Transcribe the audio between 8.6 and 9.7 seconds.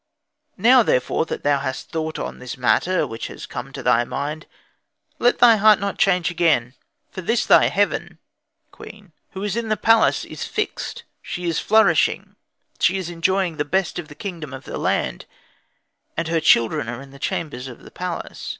(queen), who is in